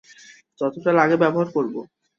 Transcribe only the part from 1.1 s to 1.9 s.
ব্যবহার করবো।